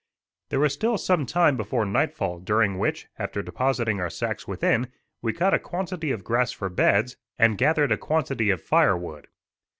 There 0.49 0.59
was 0.59 0.73
still 0.73 0.97
some 0.97 1.27
time 1.27 1.55
before 1.55 1.85
nightfall, 1.85 2.39
during 2.39 2.79
which, 2.79 3.07
after 3.19 3.43
depositing 3.43 3.99
our 4.01 4.09
sacks 4.09 4.47
within, 4.47 4.91
we 5.21 5.31
cut 5.31 5.53
a 5.53 5.59
quantity 5.59 6.09
of 6.09 6.23
grass 6.23 6.51
for 6.51 6.69
beds 6.71 7.17
and 7.37 7.55
gathered 7.55 7.91
a 7.91 7.97
quantity 7.99 8.49
of 8.49 8.61
fire 8.63 8.97
wood. 8.97 9.27